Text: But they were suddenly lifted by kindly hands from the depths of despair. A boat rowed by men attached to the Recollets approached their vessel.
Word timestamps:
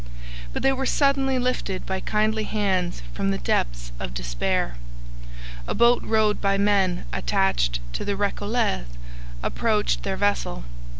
But 0.51 0.63
they 0.63 0.71
were 0.73 0.87
suddenly 0.87 1.37
lifted 1.37 1.85
by 1.85 1.99
kindly 1.99 2.45
hands 2.45 3.03
from 3.13 3.29
the 3.29 3.37
depths 3.37 3.91
of 3.99 4.15
despair. 4.15 4.77
A 5.67 5.75
boat 5.75 6.01
rowed 6.03 6.41
by 6.41 6.57
men 6.57 7.05
attached 7.13 7.79
to 7.93 8.03
the 8.03 8.15
Recollets 8.15 8.89
approached 9.43 10.01
their 10.01 10.17
vessel. 10.17 10.63